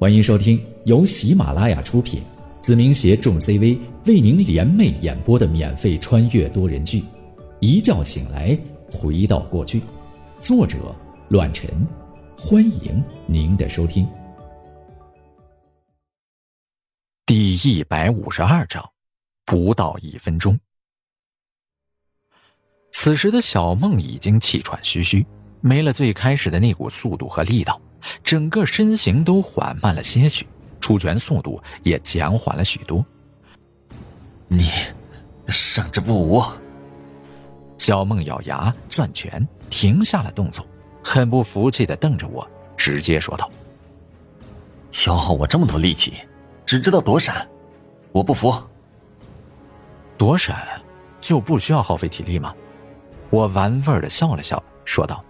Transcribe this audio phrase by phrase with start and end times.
[0.00, 2.22] 欢迎收听由喜马拉雅出品，
[2.60, 3.76] 子明携众 CV
[4.06, 7.00] 为您联袂演播的免费穿越多人剧
[7.58, 8.56] 《一觉醒来
[8.92, 9.80] 回到过去》，
[10.38, 10.94] 作者：
[11.30, 11.68] 乱臣。
[12.38, 14.08] 欢迎您的收听。
[17.26, 18.88] 第一百五十二章，
[19.44, 20.56] 不到一分钟。
[22.92, 25.26] 此时的小梦已经气喘吁吁，
[25.60, 27.80] 没了最开始的那股速度和力道。
[28.22, 30.46] 整个身形都缓慢了些许，
[30.80, 33.04] 出拳速度也减缓了许多。
[34.48, 34.70] 你，
[35.46, 36.42] 胜之不武。
[37.76, 40.66] 小梦咬牙攥拳，停下了动作，
[41.02, 43.50] 很不服气的瞪着我，直接说道
[44.90, 46.14] ：“消耗我这么多力气，
[46.66, 47.48] 只知道躲闪，
[48.10, 48.52] 我不服。
[50.16, 50.82] 躲闪，
[51.20, 52.54] 就不需要耗费体力吗？”
[53.30, 55.22] 我玩味的笑了笑，说道：“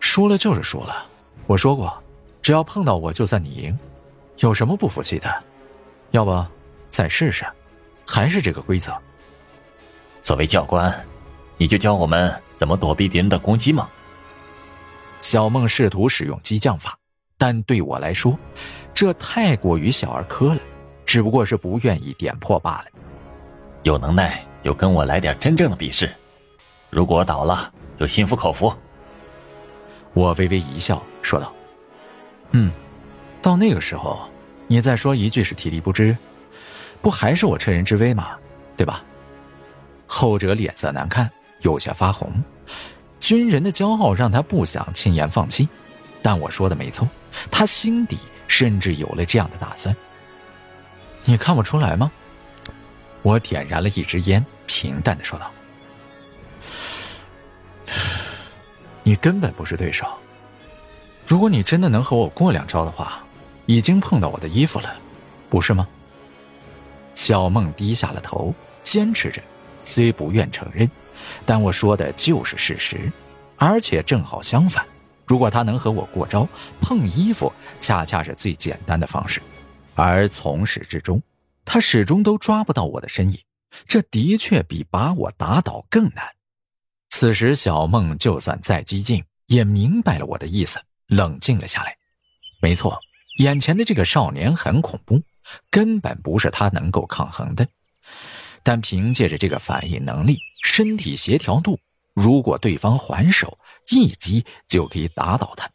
[0.00, 1.06] 输了就是输了。”
[1.46, 2.02] 我说过，
[2.40, 3.78] 只要碰到我就算你赢，
[4.38, 5.30] 有什么不服气的？
[6.10, 6.44] 要不
[6.88, 7.44] 再试试？
[8.06, 8.96] 还是这个规则？
[10.22, 10.92] 作为教官，
[11.58, 13.88] 你就教我们怎么躲避敌人的攻击吗？
[15.20, 16.98] 小梦试图使用激将法，
[17.36, 18.38] 但对我来说，
[18.94, 20.60] 这太过于小儿科了，
[21.04, 22.84] 只不过是不愿意点破罢了。
[23.82, 26.10] 有能耐就跟我来点真正的比试，
[26.88, 28.74] 如果倒了就心服口服。
[30.14, 31.52] 我微微一笑，说道
[32.52, 32.72] ：“嗯，
[33.42, 34.28] 到那个时候，
[34.66, 36.16] 你再说一句是体力不支，
[37.02, 38.36] 不还是我趁人之危吗？
[38.76, 39.04] 对吧？”
[40.06, 41.28] 后者脸色难看，
[41.60, 42.32] 有些发红。
[43.18, 45.68] 军人的骄傲让他不想轻言放弃，
[46.22, 47.08] 但我说的没错，
[47.50, 49.94] 他心底甚至有了这样的打算。
[51.24, 52.12] 你看不出来吗？
[53.22, 55.50] 我点燃了一支烟，平淡的说道。
[59.04, 60.06] 你根本不是对手。
[61.26, 63.22] 如果你真的能和我过两招的话，
[63.66, 64.96] 已经碰到我的衣服了，
[65.48, 65.86] 不是吗？
[67.14, 69.40] 小梦低下了头，坚持着，
[69.84, 70.90] 虽不愿承认，
[71.46, 73.12] 但我说的就是事实，
[73.56, 74.84] 而且正好相反。
[75.26, 76.46] 如果他能和我过招，
[76.80, 77.50] 碰衣服
[77.80, 79.40] 恰恰是最简单的方式，
[79.94, 81.22] 而从始至终，
[81.64, 83.38] 他始终都抓不到我的身影，
[83.86, 86.33] 这的确比把我打倒更难。
[87.16, 91.96] 此时，小梦就算再激进，也明白了我的意思，冷静了下来。
[92.60, 92.98] 没错，
[93.38, 95.22] 眼前的这个少年很恐怖，
[95.70, 97.64] 根本不是他能够抗衡的。
[98.64, 101.78] 但凭借着这个反应能力、身体协调度，
[102.14, 103.56] 如果对方还手，
[103.90, 105.70] 一击就可以打倒他。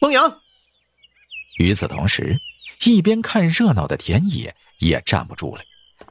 [0.00, 0.32] 孟阳。
[1.58, 2.38] 与此同时，
[2.84, 5.62] 一边看热闹的田野也站不住了，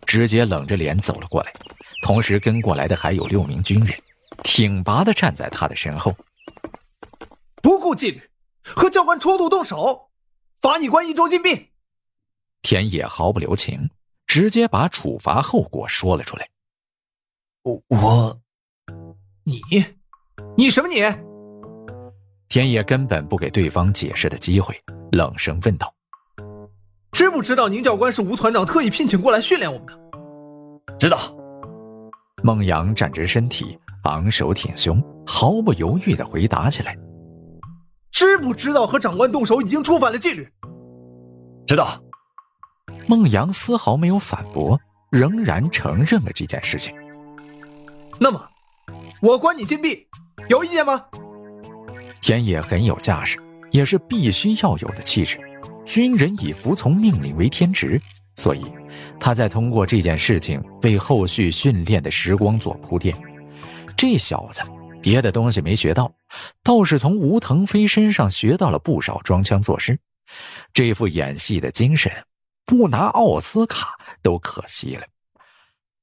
[0.05, 1.53] 直接冷着脸走了过来。
[2.01, 3.97] 同时跟过来的还有六名军人，
[4.43, 6.13] 挺拔的站在他的身后。
[7.61, 8.21] 不顾纪律，
[8.63, 10.09] 和教官冲突动手，
[10.61, 11.69] 罚你关一周禁闭。
[12.61, 13.89] 田野毫不留情，
[14.25, 16.47] 直接把处罚后果说了出来。
[17.63, 18.39] 我我，
[19.43, 19.61] 你，
[20.55, 21.01] 你什么你？
[22.47, 24.79] 田野根本不给对方解释的机会，
[25.11, 25.93] 冷声问道
[27.11, 31.17] ：“知不知道宁教官是吴团长特意聘请过来训练我们的？”知道。
[32.43, 36.95] 孟阳站直身体，昂首挺胸，毫不犹豫的回答起来
[38.11, 40.47] ：“知不知道和长官动手已经触犯了纪律
[41.65, 41.99] ？”“知道。”
[43.07, 46.93] 孟阳丝毫没有反驳，仍然承认了这件事情。
[48.19, 48.47] 那么，
[49.21, 50.07] 我关你禁闭，
[50.47, 51.05] 有意见吗？
[52.21, 53.39] 田野很有架势，
[53.71, 55.39] 也是必须要有的气质。
[55.85, 57.99] 军人以服从命令为天职。
[58.37, 58.63] 所以，
[59.19, 63.17] 他在通过这件事情为后续训练的时光做铺垫。
[63.97, 64.61] 这小子
[65.01, 66.09] 别的东西没学到，
[66.63, 69.97] 倒是从吴腾飞身上学到了不少装腔作势。
[70.71, 72.11] 这副演戏的精神，
[72.63, 75.03] 不拿奥斯卡都可惜了。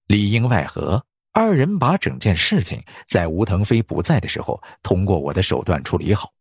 [0.09, 6.33] 里应外合，二人把整件事情在吴腾飞不在的时候，通过我的手段处理好。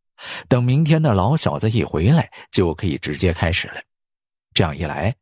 [0.47, 3.75] 等明天那老小子一回来，就可以直接开始了。
[4.55, 5.15] 这样一来。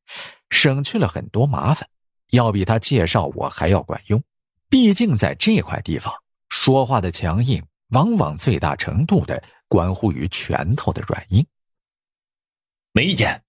[0.51, 1.89] 省去了很多麻烦，
[2.29, 4.21] 要比他介绍我还要管用。
[4.69, 6.13] 毕竟在这块地方，
[6.49, 11.43] 说话的强硬，往往最大程度的关乎于拳头的软硬。
[12.93, 13.41] 没意见。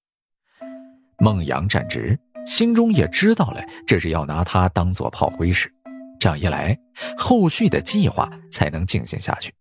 [1.19, 5.73] 孟阳站直，心中也知道了，这是要拿他当做炮灰使。
[6.19, 6.77] 这样一来，
[7.19, 9.53] 后续的计划才能进行下去，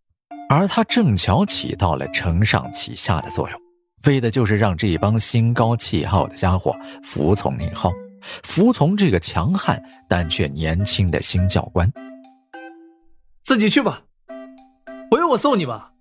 [0.48, 3.62] 而他正巧起到了承上启下的作用。
[4.06, 7.92] 为的就是让这帮心高气傲的家伙服从宁浩，
[8.44, 11.92] 服从这个强悍但却年轻的新教官。
[13.44, 14.02] 自己去吧，
[15.10, 15.92] 不用我送你吧？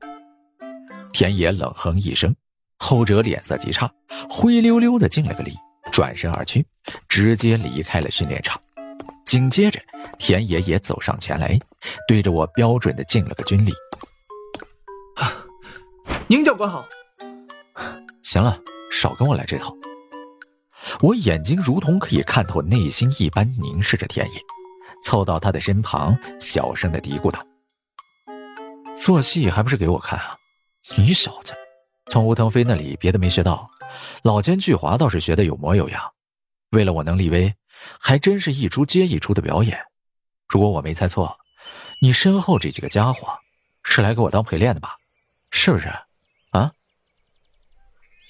[1.12, 2.34] 田野冷哼一声，
[2.78, 3.90] 后者脸色极差，
[4.30, 5.54] 灰溜溜的敬了个礼，
[5.90, 6.64] 转身而去，
[7.08, 8.60] 直接离开了训练场。
[9.24, 9.80] 紧接着，
[10.18, 11.58] 田野也走上前来，
[12.08, 13.72] 对着我标准的敬了个军礼。
[16.28, 16.84] 宁教官好。
[18.22, 18.58] 行了，
[18.92, 19.74] 少跟我来这套。
[21.00, 24.40] 我眼睛如同可以看透内心一般凝视着田野，
[25.02, 27.44] 凑到他的身旁，小声的嘀咕道
[28.96, 30.36] ：“做戏还不是给我看啊？
[30.96, 31.52] 你小子，
[32.10, 33.68] 从吴腾飞那里别的没学到，
[34.22, 36.02] 老奸巨猾倒是学的有模有样。
[36.70, 37.54] 为了我能立威，
[37.98, 39.78] 还真是一出接一出的表演。
[40.48, 41.36] 如果我没猜错，
[42.00, 43.28] 你身后这几个家伙
[43.82, 44.94] 是来给我当陪练的吧？
[45.50, 45.88] 是不是？
[46.52, 46.72] 啊？”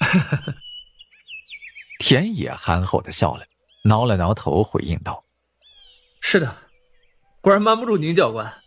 [1.99, 3.45] 田野憨厚的笑了，
[3.85, 5.25] 挠了挠头，回应道
[6.21, 6.57] ：“是的，
[7.41, 8.63] 果然瞒不住宁教官。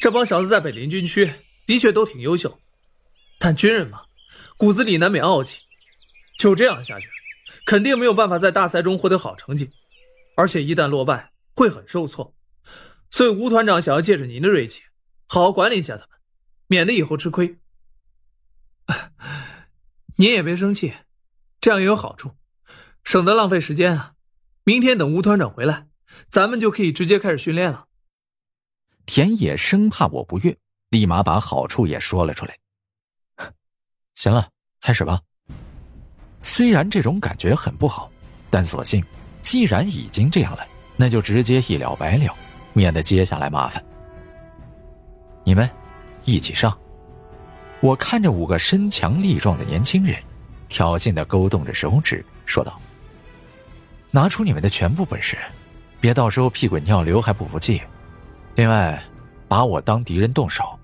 [0.00, 1.32] 这帮小子在北林军区
[1.66, 2.60] 的确都挺优秀，
[3.38, 4.02] 但军人嘛，
[4.56, 5.60] 骨子里难免傲气。
[6.38, 7.08] 就这样下去，
[7.64, 9.70] 肯定没有办法在大赛中获得好成绩，
[10.36, 12.34] 而且一旦落败，会很受挫。
[13.10, 14.82] 所以吴团长想要借着您的锐气，
[15.28, 16.18] 好好管理一下他们，
[16.66, 17.58] 免得以后吃亏。
[20.16, 20.94] 您也别生气，
[21.60, 22.32] 这样也有好处。”
[23.04, 24.12] 省得浪费时间啊！
[24.64, 25.88] 明天等吴团长回来，
[26.28, 27.86] 咱们就可以直接开始训练了。
[29.06, 30.56] 田野生怕我不悦，
[30.90, 32.56] 立马把好处也说了出来。
[34.14, 34.48] 行了，
[34.80, 35.20] 开始吧。
[36.42, 38.08] 虽然这种感觉很不好，
[38.50, 39.04] 但索性
[39.42, 40.64] 既然已经这样了，
[40.96, 42.32] 那就直接一了百了，
[42.72, 43.84] 免得接下来麻烦。
[45.44, 45.68] 你们
[46.24, 46.78] 一起上！
[47.82, 50.16] 我看着五个身强力壮的年轻人，
[50.68, 52.80] 挑衅的勾动着手指，说道。
[54.12, 55.36] 拿出你们的全部本事，
[56.00, 57.82] 别到时候屁滚尿流还不服气。
[58.54, 59.02] 另外，
[59.48, 60.78] 把我当敌人动手，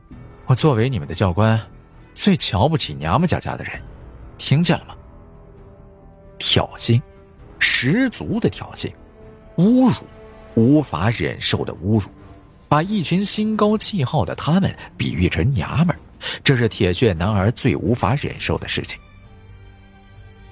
[0.46, 1.60] 我作为你们的教官，
[2.14, 3.80] 最瞧不起娘们家家的人，
[4.36, 4.96] 听见了吗？
[6.36, 7.00] 挑衅，
[7.60, 8.92] 十足的挑衅，
[9.58, 10.04] 侮辱，
[10.56, 12.08] 无法忍受的侮辱，
[12.68, 15.98] 把一群心高气傲的他们比喻成娘们儿，
[16.42, 18.98] 这是铁血男儿最无法忍受的事情。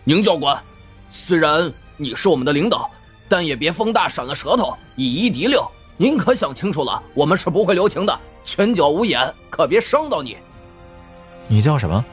[0.04, 0.62] 宁教官，
[1.10, 1.72] 虽然。
[1.98, 2.90] 你是我们的领导，
[3.26, 5.66] 但也别风大闪了舌头，以一敌六。
[5.96, 10.36] 您可想清楚了，我们是不会留情的，拳脚无眼，可别伤到你。
[11.48, 12.04] 你叫什么？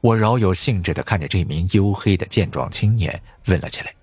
[0.00, 3.94] 我饶有兴致的看着这名黝黑的健壮青年，问了起来。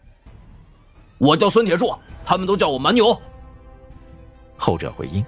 [1.18, 1.92] 我叫孙铁柱，
[2.24, 3.20] 他们都叫我蛮牛。
[4.58, 5.26] 后者回应，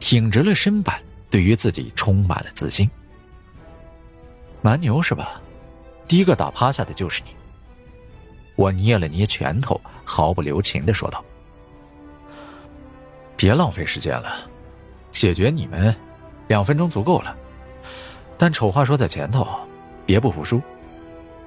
[0.00, 1.02] 挺直了身板，
[1.34, 2.88] 对于自己充满了自信。
[4.62, 5.42] 蛮牛是吧？
[6.06, 7.34] 第一个打趴下的就是你。
[8.54, 11.24] 我捏了捏拳头，毫不留情的说道
[13.36, 14.48] ：“别浪费时间了，
[15.10, 15.92] 解决你们，
[16.46, 17.36] 两分钟足够了。
[18.38, 19.44] 但丑话说在前头，
[20.06, 20.62] 别不服输。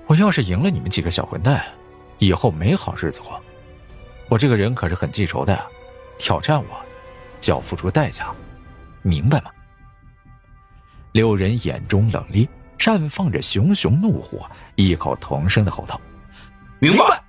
[0.06, 1.64] 我要是赢了你们几个小混蛋，
[2.18, 3.42] 以后没好日子过。
[4.28, 5.58] 我这个人可是很记仇的，
[6.18, 6.86] 挑战我，
[7.40, 8.36] 就要付出代价，
[9.02, 9.50] 明白吗？”
[11.18, 12.48] 六人眼中冷冽，
[12.78, 16.00] 绽放着熊熊怒火，异口同声的吼道。
[16.78, 17.24] 明白。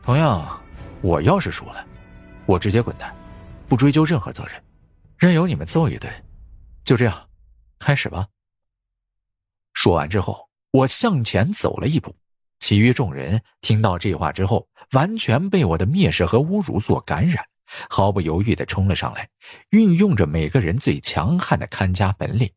[0.00, 0.62] 同样，
[1.00, 1.84] 我要是输了，
[2.46, 3.12] 我直接滚蛋，
[3.66, 4.62] 不追究任何责任，
[5.16, 6.08] 任由你们揍一顿。
[6.84, 7.28] 就这样，
[7.80, 8.24] 开始吧。
[9.72, 12.14] 说完之后，我向前走了一步，
[12.60, 17.44] 其余众人听到这话之后，完全被我的蔑视和侮辱所感染，
[17.90, 19.28] 毫不犹豫的冲了上来，
[19.70, 22.48] 运用着每个人最强悍的看家本领。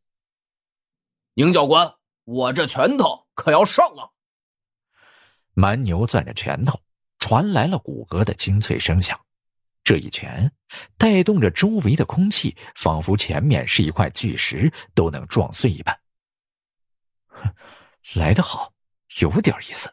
[1.36, 1.94] 宁教官，
[2.26, 4.12] 我这拳头可要上了。
[5.54, 6.78] 蛮牛攥着拳头，
[7.20, 9.18] 传来了骨骼的清脆声响。
[9.84, 10.52] 这一拳
[10.98, 15.98] 带动着周围的空气，仿佛前面是一块巨石都能撞碎一般。
[17.30, 17.50] 哼
[18.16, 18.74] 来得好，
[19.22, 19.90] 有点意思。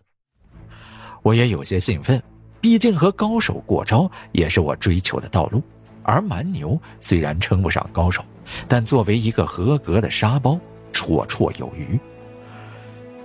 [1.23, 2.21] 我也有些兴奋，
[2.61, 5.63] 毕竟和高手过招也是我追求的道路。
[6.03, 8.25] 而蛮牛虽然称不上高手，
[8.67, 10.59] 但作为一个合格的沙包，
[10.93, 11.99] 绰绰有余。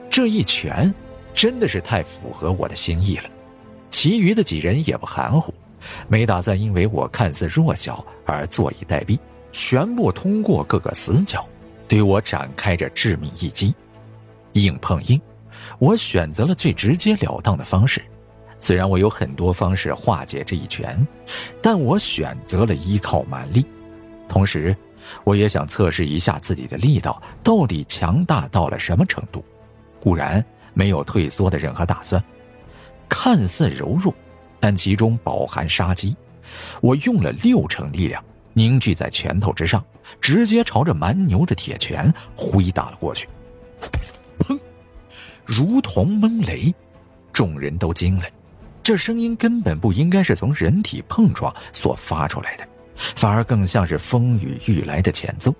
[0.09, 0.93] 这一拳。
[1.35, 3.23] 真的是太符合我的心意了，
[3.89, 5.51] 其余的几人也不含糊，
[6.07, 9.17] 没打算因为我看似弱小而坐以待毙，
[9.51, 11.43] 全部通过各个死角，
[11.87, 13.73] 对我展开着致命一击。
[14.51, 15.19] 硬碰硬，
[15.79, 17.99] 我选择了最直截了当的方式。
[18.59, 20.95] 虽然我有很多方式化解这一拳，
[21.63, 23.65] 但我选择了依靠蛮力。
[24.29, 24.77] 同时，
[25.23, 29.43] 我也想测试一下自己的力道到底强大到了什么程度。
[29.99, 30.43] 固然。
[30.75, 32.19] 没有退缩的任何打算，
[33.07, 34.11] 看似柔弱，
[34.59, 36.15] 但其中饱含杀机。
[36.81, 39.85] 我用了六成力量凝聚在拳头之上，
[40.19, 43.29] 直接朝着蛮牛的铁拳挥打了过去。
[44.39, 44.59] 砰！
[45.45, 46.73] 如同闷雷，
[47.31, 48.25] 众人都惊了。
[48.81, 52.67] 这声音根本不应该是从人体碰撞所发出来的，
[53.15, 55.53] 反而更像是风雨欲来的前奏。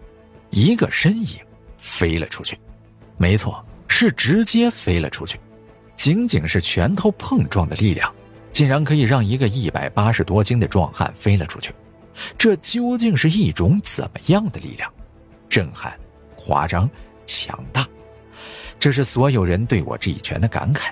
[0.49, 1.39] 一个身影
[1.77, 2.57] 飞了出去，
[3.17, 5.39] 没错，是直接飞了出去。
[5.95, 8.13] 仅仅是拳头碰撞的力量，
[8.51, 11.73] 竟然可以让一个一百八十多斤的壮汉飞了出去。
[12.37, 14.91] 这究竟是一种怎么样的力量？
[15.49, 15.93] 震撼、
[16.35, 16.89] 夸张、
[17.25, 17.87] 强大，
[18.79, 20.89] 这是所有人对我这一拳的感慨。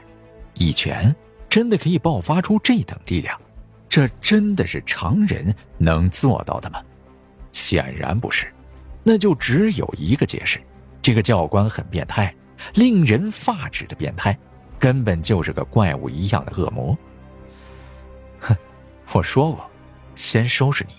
[0.54, 1.14] 一拳
[1.50, 3.40] 真的可以爆发出这等力量？
[3.92, 6.82] 这真的是常人能做到的吗？
[7.52, 8.48] 显然不是。
[9.04, 10.62] 那就只有一个解释：
[11.02, 12.34] 这个教官很变态，
[12.76, 14.40] 令人发指的变态，
[14.80, 16.98] 根本就是个怪物一样的恶魔。
[18.40, 18.56] 哼，
[19.12, 19.70] 我说过，
[20.16, 20.94] 先收拾你。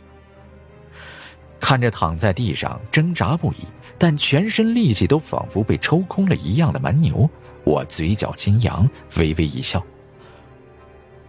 [1.58, 7.26] 看着躺在地上挣扎不已，但全身力气都仿佛被抽空了一样的蛮牛，
[7.64, 9.82] 我嘴角轻扬，微微一笑。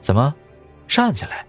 [0.01, 0.35] 怎么，
[0.89, 1.45] 站起来？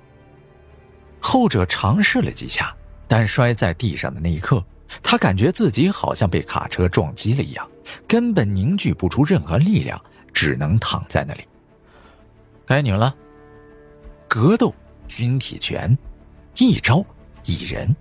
[1.27, 2.77] 后者尝试了几下，
[3.09, 4.63] 但摔在地上的那一刻，
[5.03, 7.67] 他感觉自己好像被卡车撞击了一样，
[8.07, 9.99] 根本凝聚不出任何力量，
[10.35, 11.43] 只能躺在那里。
[12.67, 13.15] 该你了。
[14.29, 14.75] 格斗，
[15.09, 15.97] 军体拳，
[16.59, 17.03] 一招
[17.45, 17.97] 一人。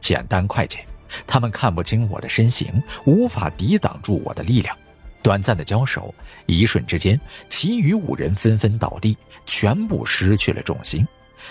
[0.00, 0.84] 简单快捷，
[1.28, 4.76] 他们看不清我的身形，无法抵挡住我的力量。
[5.22, 6.12] 短暂的交手，
[6.46, 9.16] 一瞬之间，其余五人纷纷倒地，
[9.46, 11.06] 全部失去了重心，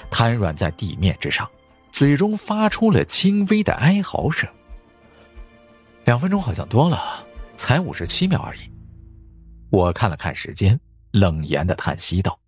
[0.10, 1.50] 瘫软在地面之上，
[1.92, 4.50] 嘴中发出了轻微的哀嚎声。
[6.06, 8.72] 两分钟好像多了，才五十七秒而已。
[9.70, 10.80] 我看了看时间，
[11.12, 12.40] 冷言的叹息道：“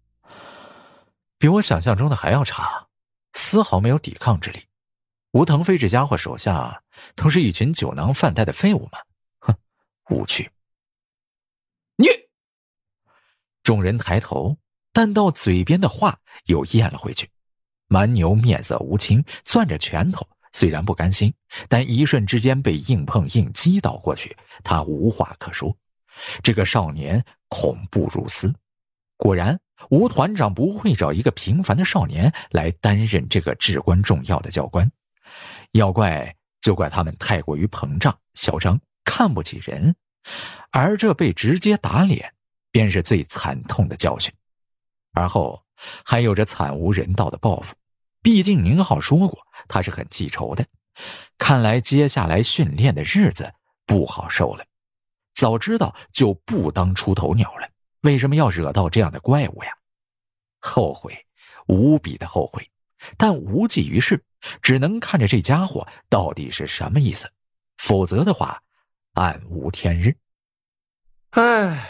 [1.40, 2.88] 比我想象中的还要差，
[3.34, 4.62] 丝毫没有抵抗之力。”
[5.32, 6.82] 吴腾飞这家伙手下
[7.14, 9.00] 都是一群酒囊饭袋的废物吗？
[9.40, 9.54] 哼，
[10.10, 10.50] 无趣。
[11.98, 12.08] 你！
[13.64, 14.56] 众人抬头，
[14.94, 17.30] 但到嘴边的话又咽了回去。
[17.88, 21.34] 蛮牛面色无情，攥着拳头，虽然不甘心，
[21.68, 25.76] 但一瞬之间被硬碰硬击倒过去，他无话可说。
[26.42, 28.54] 这个少年恐怖如斯。
[29.18, 34.90] 果然，吴团长不会找一个平凡的少年来担任这个至关重要的教官。
[35.72, 39.94] 要怪就怪他们太过于膨胀、嚣张，看不起人，
[40.72, 42.34] 而这被直接打脸，
[42.72, 44.34] 便是最惨痛的教训。
[45.12, 45.62] 而后
[46.04, 47.76] 还有着惨无人道的报复。
[48.22, 50.66] 毕竟宁浩说过，他是很记仇的。
[51.38, 53.54] 看来接下来训练的日子
[53.86, 54.66] 不好受了。
[55.34, 57.70] 早知道就不当出头鸟了，
[58.02, 59.72] 为什么要惹到这样的怪物呀？
[60.62, 61.26] 后悔，
[61.68, 62.70] 无比的后悔，
[63.18, 64.24] 但无济于事。
[64.62, 67.32] 只能看着这家伙到底是什么意思，
[67.78, 68.62] 否则的话，
[69.14, 70.16] 暗无天日。
[71.32, 71.90] 唉，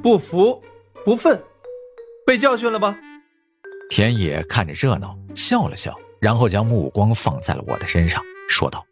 [0.00, 0.62] 不服
[1.04, 1.42] 不忿，
[2.24, 2.96] 被教训了吧？
[3.94, 8.82] 田野看着热闹，笑了笑，然后将目光放在了我的身上，说道：“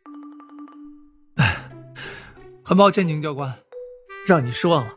[1.40, 1.56] 哎，
[2.62, 3.50] 很抱歉，宁教官，
[4.26, 4.94] 让你失望了。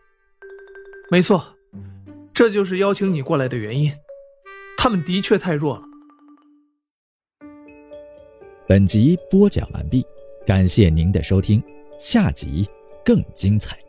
[1.09, 1.55] 没错，
[2.33, 3.93] 这就是邀请你过来的原因。
[4.75, 5.83] 他们的确太弱了。”
[8.67, 10.05] 本集播讲完毕，
[10.45, 11.63] 感谢您的收听，
[11.97, 12.69] 下集
[13.05, 13.79] 更精彩。